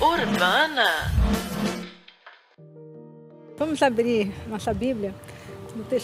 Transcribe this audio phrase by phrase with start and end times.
[0.00, 1.12] Urbana.
[3.58, 5.14] Vamos abrir nossa Bíblia,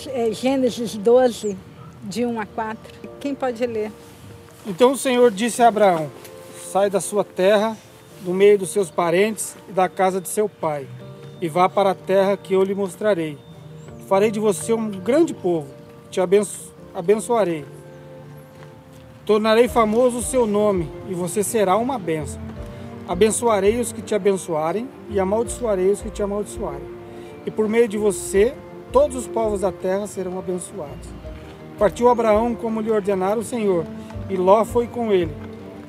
[0.08, 1.56] é, Gênesis 12,
[2.02, 2.78] de 1 a 4.
[3.18, 3.90] Quem pode ler?
[4.66, 6.10] Então o Senhor disse a Abraão:
[6.70, 7.74] Sai da sua terra,
[8.20, 10.86] do meio dos seus parentes e da casa de seu pai,
[11.40, 13.38] e vá para a terra que eu lhe mostrarei.
[14.06, 15.79] Farei de você um grande povo,
[16.10, 17.64] te abenço abençoarei.
[19.24, 22.40] Tornarei famoso o seu nome, e você será uma bênção.
[23.06, 26.86] Abençoarei os que te abençoarem, e amaldiçoarei os que te amaldiçoarem.
[27.46, 28.54] E por meio de você,
[28.92, 31.08] todos os povos da terra serão abençoados.
[31.78, 33.86] Partiu Abraão como lhe ordenara o Senhor,
[34.28, 35.32] e Ló foi com ele.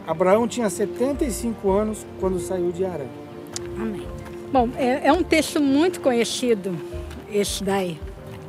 [0.05, 3.05] Abraão tinha 75 anos quando saiu de Arã.
[3.75, 4.07] Amém.
[4.51, 6.75] Bom, é, é um texto muito conhecido,
[7.31, 7.97] esse daí,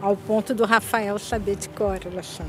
[0.03, 2.43] ao ponto do Rafael saber de cor, só.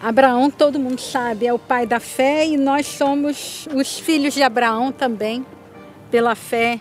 [0.00, 4.42] Abraão, todo mundo sabe, é o pai da fé e nós somos os filhos de
[4.42, 5.44] Abraão também,
[6.12, 6.80] pela fé.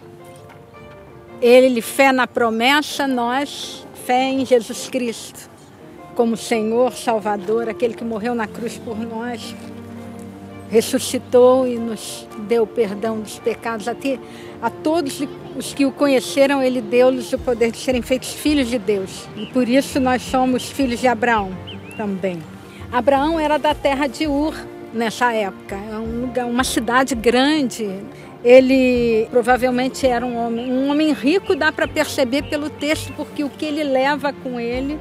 [1.42, 5.50] Ele, fé na promessa, nós, fé em Jesus Cristo,
[6.14, 9.56] como Senhor, Salvador, aquele que morreu na cruz por nós,
[10.70, 13.88] ressuscitou e nos deu perdão dos pecados.
[13.88, 14.20] Até
[14.62, 15.22] a todos
[15.56, 19.28] os que o conheceram, ele deu-lhes o poder de serem feitos filhos de Deus.
[19.36, 21.52] E por isso nós somos filhos de Abraão
[21.98, 22.40] também.
[22.92, 24.56] Abraão era da terra de Ur
[24.94, 27.90] nessa época, é um lugar, uma cidade grande.
[28.44, 33.50] Ele provavelmente era um homem, um homem rico, dá para perceber pelo texto, porque o
[33.50, 35.00] que ele leva com ele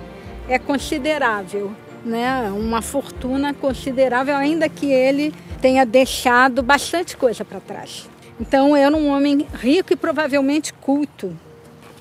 [0.49, 1.71] é considerável,
[2.05, 2.51] né?
[2.56, 5.33] Uma fortuna considerável, ainda que ele
[5.65, 8.07] tenha deixado bastante coisa para trás.
[8.39, 11.34] Então era um homem rico e provavelmente culto.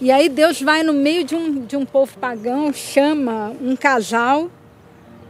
[0.02, 4.52] E aí Deus vai no meio de um, de um povo pagão, chama um casal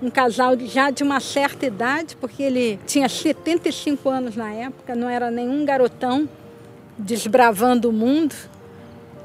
[0.02, 5.08] um casal já de uma certa idade, porque ele tinha 75 anos na época, não
[5.08, 6.28] era nenhum garotão
[6.98, 8.36] desbravando o mundo,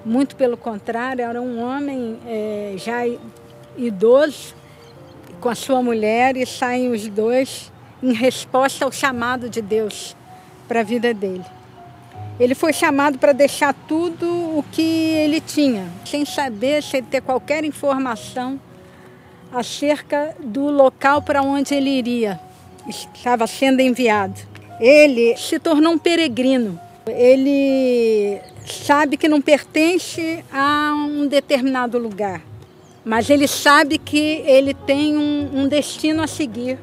[0.04, 2.98] muito pelo contrário, era um homem é, já
[3.76, 4.54] idoso
[5.40, 7.72] com a sua mulher e saem os dois
[8.02, 10.16] em resposta ao chamado de Deus
[10.66, 11.44] para a vida dele.
[12.38, 17.64] Ele foi chamado para deixar tudo o que ele tinha, sem saber, sem ter qualquer
[17.64, 18.60] informação
[19.52, 22.38] acerca do local para onde ele iria.
[22.86, 24.40] Estava sendo enviado.
[24.80, 26.78] Ele se tornou um peregrino.
[27.06, 32.42] Ele sabe que não pertence a um determinado lugar,
[33.04, 36.78] mas ele sabe que ele tem um, um destino a seguir.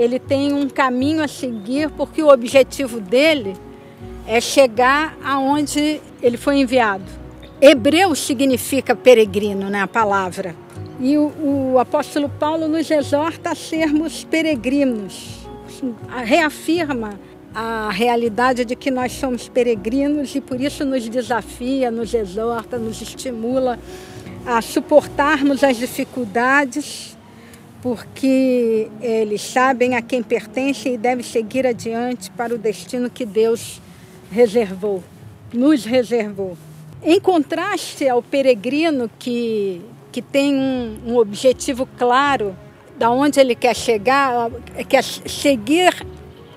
[0.00, 3.54] Ele tem um caminho a seguir, porque o objetivo dele
[4.26, 7.04] é chegar aonde ele foi enviado.
[7.60, 10.56] Hebreu significa peregrino, né, a palavra.
[10.98, 15.46] E o, o apóstolo Paulo nos exorta a sermos peregrinos,
[16.24, 17.20] reafirma
[17.54, 23.02] a realidade de que nós somos peregrinos e por isso nos desafia, nos exorta, nos
[23.02, 23.78] estimula
[24.46, 27.18] a suportarmos as dificuldades,
[27.82, 33.80] porque eles sabem a quem pertencem e devem seguir adiante para o destino que Deus
[34.30, 35.02] reservou,
[35.52, 36.56] nos reservou.
[37.02, 39.80] Em contraste ao peregrino que
[40.10, 42.56] que tem um, um objetivo claro
[42.98, 44.50] da onde ele quer chegar,
[44.88, 46.06] quer seguir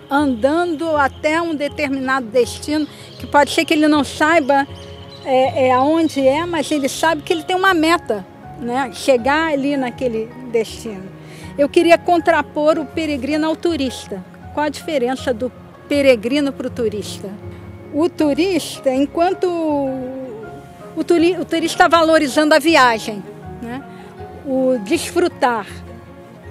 [0.10, 4.68] andando até um determinado destino, que pode ser que ele não saiba
[5.24, 8.26] é, é, aonde é, mas ele sabe que ele tem uma meta,
[8.60, 8.92] né?
[8.94, 11.12] chegar ali naquele destino.
[11.58, 14.24] Eu queria contrapor o peregrino ao turista.
[14.53, 15.52] Qual a diferença do
[15.88, 17.30] peregrino para o turista?
[17.94, 19.47] O turista, enquanto
[20.96, 23.24] o, turi, o turista está valorizando a viagem,
[24.46, 25.68] o desfrutar.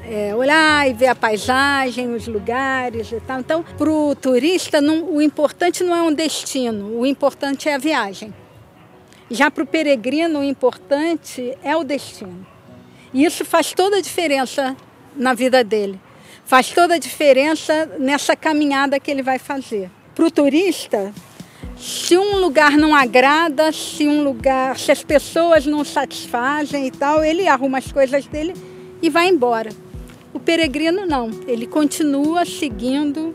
[0.05, 3.41] É, olhar e ver a paisagem, os lugares e tal.
[3.41, 7.79] Então, para o turista, não, o importante não é um destino, o importante é a
[7.79, 8.35] viagem.
[9.31, 12.47] Já para o peregrino, o importante é o destino.
[13.15, 14.77] E isso faz toda a diferença
[15.17, 16.01] na vida dele.
[16.45, 19.91] Faz toda a diferença nessa caminhada que ele vai fazer.
[20.15, 21.13] Para o turista,
[21.77, 27.25] se um lugar não agrada, se um lugar, se as pessoas não satisfazem e tal,
[27.25, 28.55] ele arruma as coisas dele
[29.01, 29.71] e vai embora.
[30.33, 33.35] O peregrino não, ele continua seguindo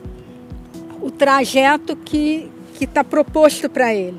[1.02, 2.50] o trajeto que
[2.80, 4.18] está proposto para ele.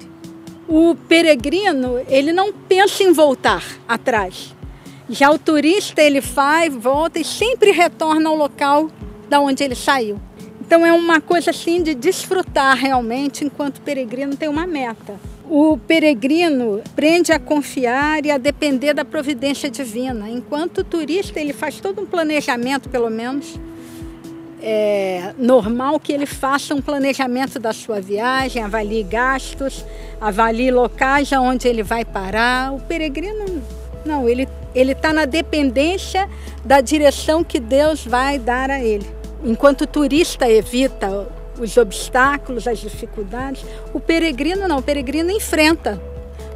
[0.68, 4.54] O peregrino, ele não pensa em voltar atrás.
[5.10, 8.90] Já o turista, ele vai, volta e sempre retorna ao local
[9.28, 10.20] da onde ele saiu.
[10.60, 15.18] Então é uma coisa assim de desfrutar realmente enquanto peregrino tem uma meta.
[15.50, 20.28] o peregrino aprende a confiar e a depender da providência divina.
[20.28, 23.58] Enquanto o turista, ele faz todo um planejamento, pelo menos,
[24.60, 29.84] é normal que ele faça um planejamento da sua viagem, avalie gastos,
[30.20, 32.74] avalie locais aonde ele vai parar.
[32.74, 33.62] O peregrino,
[34.04, 36.28] não, ele ele está na dependência
[36.64, 39.06] da direção que Deus vai dar a ele.
[39.44, 41.28] Enquanto o turista evita
[41.60, 43.64] os obstáculos, as dificuldades.
[43.92, 46.00] O peregrino não, o peregrino enfrenta,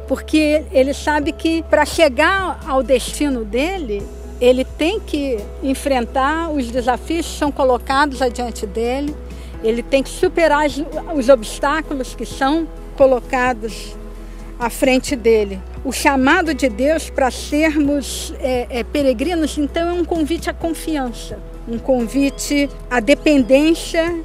[0.07, 4.05] porque ele sabe que para chegar ao destino dele,
[4.39, 9.15] ele tem que enfrentar os desafios que são colocados adiante dele,
[9.63, 10.65] ele tem que superar
[11.15, 12.67] os obstáculos que são
[12.97, 13.95] colocados
[14.63, 15.59] à frente dele.
[15.83, 21.37] O chamado de Deus para sermos é, é, peregrinos, então, é um convite à confiança,
[21.67, 24.15] um convite à dependência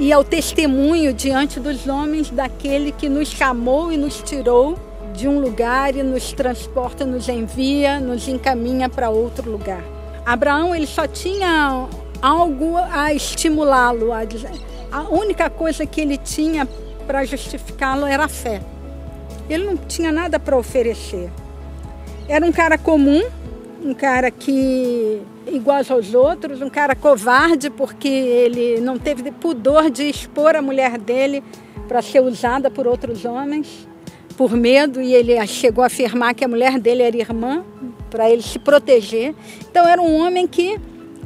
[0.00, 4.76] e ao testemunho diante dos homens daquele que nos chamou e nos tirou
[5.14, 9.82] de um lugar e nos transporta, nos envia, nos encaminha para outro lugar.
[10.26, 11.88] Abraão ele só tinha
[12.20, 14.22] algo a estimulá-lo, a,
[14.90, 16.68] a única coisa que ele tinha
[17.06, 18.60] para justificá-lo era a fé.
[19.48, 21.30] Ele não tinha nada para oferecer.
[22.28, 23.22] Era um cara comum,
[23.82, 30.04] um cara que igual aos outros, um cara covarde porque ele não teve pudor de
[30.04, 31.42] expor a mulher dele
[31.86, 33.88] para ser usada por outros homens,
[34.36, 37.64] por medo, e ele chegou a afirmar que a mulher dele era irmã,
[38.10, 39.34] para ele se proteger.
[39.70, 40.78] Então era um homem que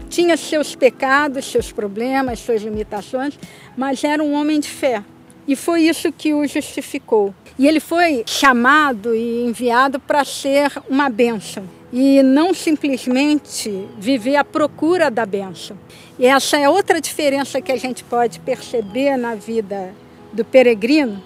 [0.08, 3.38] tinha seus pecados, seus problemas, suas limitações,
[3.76, 5.02] mas era um homem de fé.
[5.46, 7.34] E foi isso que o justificou.
[7.58, 14.44] E ele foi chamado e enviado para ser uma bênção e não simplesmente viver à
[14.44, 15.76] procura da bênção.
[16.19, 19.94] E essa é outra diferença que a gente pode perceber na vida
[20.32, 21.22] do peregrino,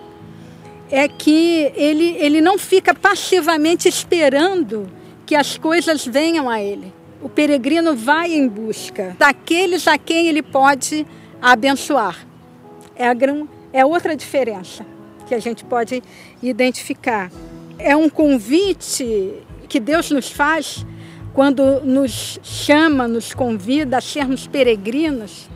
[0.90, 4.88] é que ele, ele não fica passivamente esperando
[5.24, 6.92] que as coisas venham a ele.
[7.22, 11.06] O peregrino vai em busca daqueles a quem ele pode
[11.40, 12.26] abençoar.
[12.94, 13.14] É, a,
[13.72, 14.86] é outra diferença
[15.26, 16.02] que a gente pode
[16.42, 17.30] identificar.
[17.78, 19.34] É um convite
[19.68, 20.86] que Deus nos faz
[21.34, 25.48] quando nos chama, nos convida a sermos peregrinos,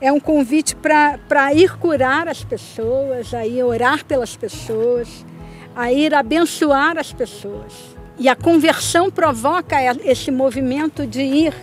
[0.00, 5.24] é um convite para ir curar as pessoas, a ir orar pelas pessoas,
[5.74, 7.72] a ir abençoar as pessoas.
[8.18, 11.54] E a conversão provoca esse movimento de ir.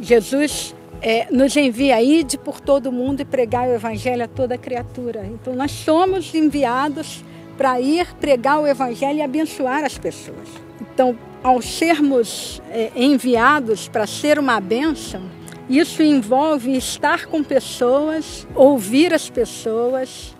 [0.00, 5.24] Jesus é, nos envia ir por todo mundo e pregar o evangelho a toda criatura.
[5.26, 7.24] Então nós somos enviados
[7.56, 10.48] para ir pregar o evangelho e abençoar as pessoas.
[10.80, 15.22] Então, ao sermos é, enviados para ser uma bênção,
[15.68, 20.34] isso envolve estar com pessoas, ouvir as pessoas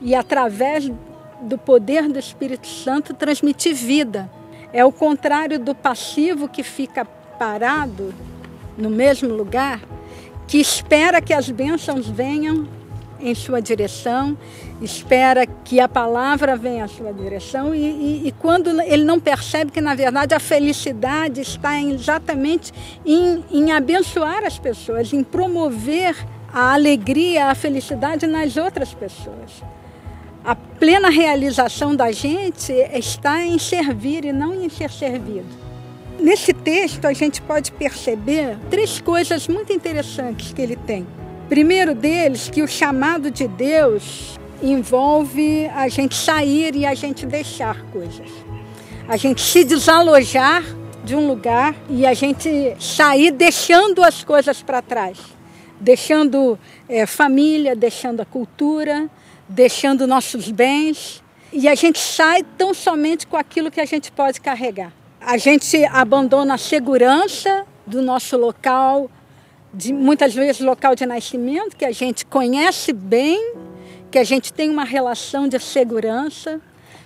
[0.00, 0.90] e, através
[1.42, 4.30] do poder do Espírito Santo, transmitir vida.
[4.72, 8.14] É o contrário do passivo que fica parado
[8.76, 9.80] no mesmo lugar,
[10.46, 12.68] que espera que as bênçãos venham
[13.18, 14.36] em sua direção,
[14.80, 19.70] espera que a palavra venha à sua direção e, e, e, quando ele não percebe
[19.70, 22.72] que na verdade a felicidade está exatamente
[23.04, 26.14] em, em abençoar as pessoas, em promover
[26.52, 29.62] a alegria, a felicidade nas outras pessoas.
[30.44, 35.65] A plena realização da gente está em servir e não em ser servido.
[36.18, 41.06] Nesse texto a gente pode perceber três coisas muito interessantes que ele tem.
[41.48, 47.82] Primeiro deles, que o chamado de Deus envolve a gente sair e a gente deixar
[47.92, 48.30] coisas.
[49.06, 50.64] A gente se desalojar
[51.04, 55.18] de um lugar e a gente sair deixando as coisas para trás.
[55.78, 56.58] Deixando
[56.88, 59.08] é, família, deixando a cultura,
[59.48, 61.22] deixando nossos bens.
[61.52, 64.92] E a gente sai tão somente com aquilo que a gente pode carregar.
[65.26, 69.10] A gente abandona a segurança do nosso local
[69.74, 73.54] de muitas vezes local de nascimento, que a gente conhece bem,
[74.08, 76.60] que a gente tem uma relação de segurança,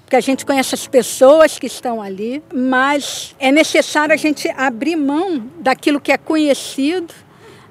[0.07, 4.97] que a gente conhece as pessoas que estão ali, mas é necessário a gente abrir
[4.97, 7.15] mão daquilo que é conhecido,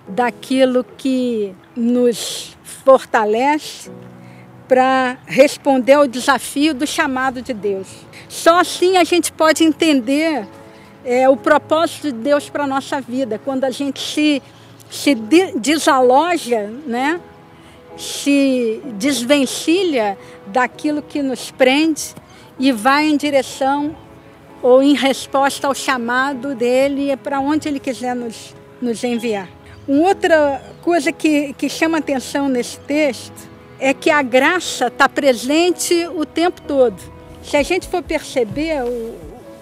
[0.08, 3.91] daquilo que nos fortalece
[4.69, 7.88] para responder ao desafio do chamado de Deus.
[8.29, 10.47] Só assim a gente pode entender
[11.03, 14.41] é, o propósito de Deus para a nossa vida, quando a gente se
[14.89, 15.13] se
[15.55, 17.21] desaloja, né?
[17.95, 22.15] se desvencilha daquilo que nos prende
[22.57, 23.95] e vai em direção
[24.61, 29.49] ou em resposta ao chamado dele para onde ele quiser nos, nos enviar.
[29.88, 33.49] Uma outra coisa que, que chama atenção nesse texto
[33.79, 37.01] é que a graça está presente o tempo todo.
[37.43, 38.83] Se a gente for perceber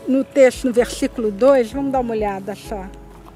[0.08, 2.86] no texto, no versículo 2, vamos dar uma olhada só.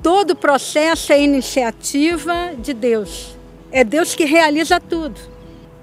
[0.01, 3.37] Todo processo é iniciativa de Deus.
[3.71, 5.19] É Deus que realiza tudo.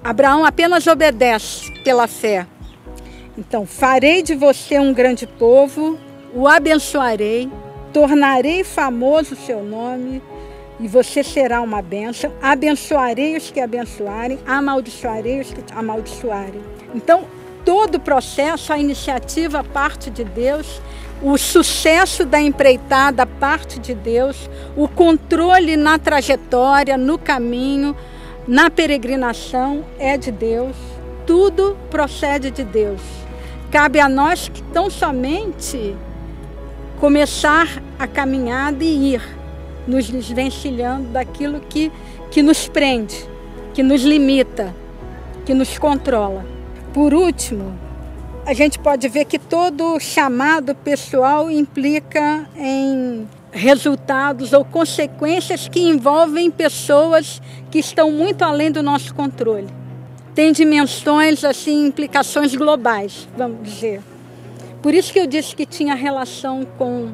[0.02, 2.46] Abraão apenas obedece pela fé.
[3.36, 5.96] Então, farei de você um grande povo,
[6.34, 7.48] o abençoarei,
[7.92, 10.20] tornarei famoso o seu nome,
[10.80, 12.32] e você será uma bênção.
[12.40, 16.60] Abençoarei os que abençoarem, amaldiçoarei os que amaldiçoarem.
[16.94, 17.24] Então,
[17.64, 20.80] todo o processo, a iniciativa parte de Deus,
[21.22, 27.96] o sucesso da empreitada parte de Deus, o controle na trajetória, no caminho,
[28.46, 30.76] na peregrinação é de Deus.
[31.26, 33.02] Tudo procede de Deus.
[33.70, 35.94] Cabe a nós que tão somente
[36.98, 39.37] começar a caminhada e ir,
[39.88, 41.90] nos desvencilhando daquilo que,
[42.30, 43.16] que nos prende,
[43.72, 44.74] que nos limita,
[45.46, 46.44] que nos controla.
[46.92, 47.74] Por último,
[48.44, 56.50] a gente pode ver que todo chamado pessoal implica em resultados ou consequências que envolvem
[56.50, 57.40] pessoas
[57.70, 59.68] que estão muito além do nosso controle.
[60.34, 64.00] Tem dimensões, assim, implicações globais, vamos dizer.
[64.82, 67.12] Por isso que eu disse que tinha relação com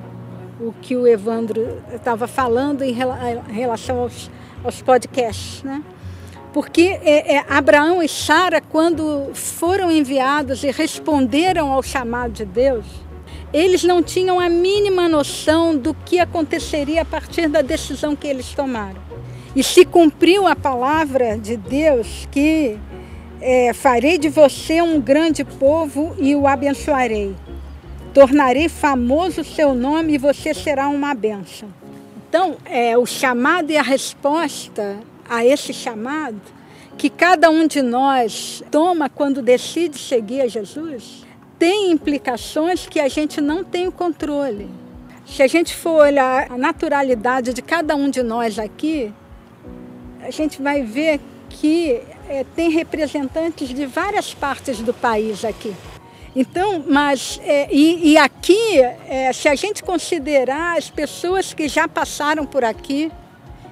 [0.60, 4.30] o que o Evandro estava falando em relação aos,
[4.62, 5.82] aos podcasts, né?
[6.52, 12.86] Porque é, é, Abraão e Sara, quando foram enviados e responderam ao chamado de Deus,
[13.52, 18.54] eles não tinham a mínima noção do que aconteceria a partir da decisão que eles
[18.54, 19.02] tomaram.
[19.54, 22.78] E se cumpriu a palavra de Deus que
[23.40, 27.34] é, farei de você um grande povo e o abençoarei.
[28.14, 31.68] Tornarei famoso o seu nome e você será uma bênção.
[32.28, 36.40] Então, é, o chamado e a resposta a esse chamado
[36.96, 41.24] que cada um de nós toma quando decide seguir a Jesus
[41.58, 44.68] tem implicações que a gente não tem o controle.
[45.26, 49.12] Se a gente for olhar a naturalidade de cada um de nós aqui,
[50.20, 55.74] a gente vai ver que é, tem representantes de várias partes do país aqui.
[56.36, 61.86] Então, mas é, e, e, aqui, é, se a gente considerar as pessoas que já
[61.86, 63.10] passaram por aqui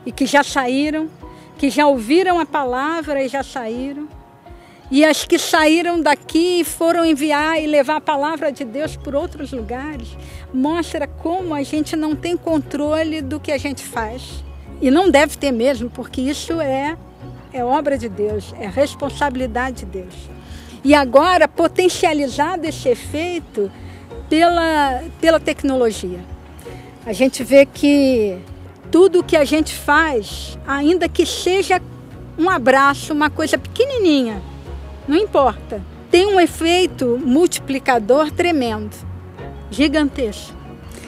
[0.06, 1.10] e que já saíram,
[1.58, 4.08] que já ouviram a palavra e já saíram,
[4.92, 9.14] e as que saíram daqui e foram enviar e levar a palavra de Deus por
[9.14, 10.16] outros lugares,
[10.52, 14.44] mostra como a gente não tem controle do que a gente faz.
[14.82, 16.96] E não deve ter mesmo, porque isso é,
[17.52, 20.14] é obra de Deus, é responsabilidade de Deus.
[20.84, 23.70] E agora, potencializado esse efeito
[24.28, 26.20] pela, pela tecnologia.
[27.04, 28.38] A gente vê que
[28.90, 31.80] tudo que a gente faz, ainda que seja
[32.38, 34.42] um abraço, uma coisa pequenininha,
[35.06, 38.94] não importa, tem um efeito multiplicador tremendo,
[39.70, 40.54] gigantesco.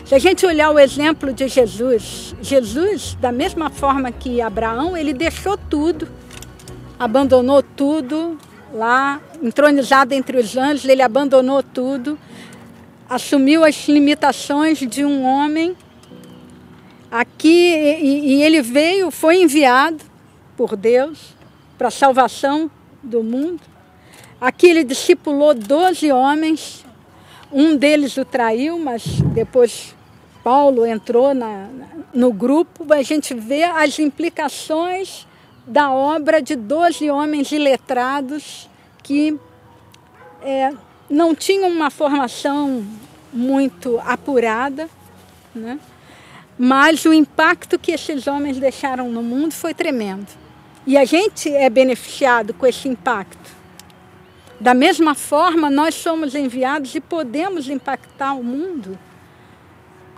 [0.04, 5.14] Se a gente olhar o exemplo de Jesus, Jesus, da mesma forma que Abraão, ele
[5.14, 6.08] deixou tudo,
[6.98, 8.36] abandonou tudo,
[8.74, 12.18] lá, entronizado entre os anjos, ele abandonou tudo,
[13.08, 15.76] assumiu as limitações de um homem
[17.08, 20.02] aqui e, e ele veio, foi enviado
[20.56, 21.34] por Deus
[21.78, 22.68] para a salvação
[23.00, 23.60] do mundo.
[24.40, 26.84] Aqui ele discipulou 12 homens,
[27.52, 29.94] um deles o traiu, mas depois
[30.42, 31.68] Paulo entrou na,
[32.12, 32.92] no grupo.
[32.92, 35.26] A gente vê as implicações
[35.66, 38.68] da obra de 12 homens iletrados
[39.02, 39.38] que
[40.42, 40.72] é,
[41.08, 42.84] não tinham uma formação
[43.32, 44.88] muito apurada,
[45.54, 45.78] né?
[46.58, 50.28] mas o impacto que esses homens deixaram no mundo foi tremendo.
[50.86, 53.54] E a gente é beneficiado com esse impacto.
[54.60, 58.98] Da mesma forma, nós somos enviados e podemos impactar o mundo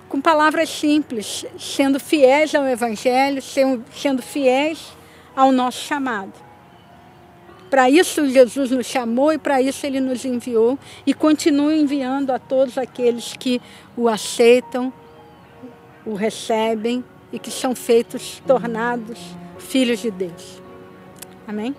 [0.08, 4.95] com palavras simples, sendo fiéis ao Evangelho, sendo fiéis
[5.36, 6.32] ao nosso chamado.
[7.68, 12.38] Para isso Jesus nos chamou e para isso ele nos enviou e continua enviando a
[12.38, 13.60] todos aqueles que
[13.96, 14.92] o aceitam,
[16.04, 19.18] o recebem e que são feitos, tornados
[19.58, 20.62] filhos de Deus.
[21.46, 21.74] Amém?